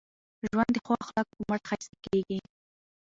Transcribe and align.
ژوند 0.49 0.71
د 0.73 0.77
ښو 0.85 0.93
اخلاقو 1.03 1.37
په 1.37 1.43
مټ 1.49 1.61
ښایسته 1.69 1.95
کېږي. 2.05 2.39